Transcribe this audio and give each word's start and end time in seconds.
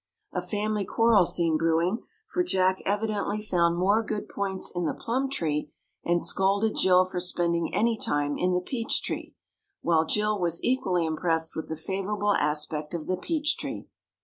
A 0.33 0.41
family 0.41 0.83
quarrel 0.83 1.27
seemed 1.27 1.59
brewing, 1.59 1.99
for 2.27 2.43
Jack 2.43 2.81
evidently 2.87 3.39
found 3.39 3.77
more 3.77 4.01
good 4.01 4.27
points 4.27 4.71
in 4.73 4.85
the 4.85 4.95
plum 4.95 5.29
tree 5.29 5.69
and 6.03 6.19
scolded 6.19 6.75
Jill 6.75 7.05
for 7.05 7.19
spending 7.19 7.71
any 7.71 7.97
time 7.99 8.35
in 8.35 8.51
the 8.55 8.61
peach 8.65 9.03
tree, 9.03 9.35
while 9.83 10.07
Jill 10.07 10.39
was 10.39 10.59
equally 10.63 11.05
impressed 11.05 11.55
with 11.55 11.69
the 11.69 11.75
favorable 11.77 12.33
aspect 12.33 12.95
of 12.95 13.05
the 13.05 13.15
peach 13.15 13.55
tree. 13.57 13.89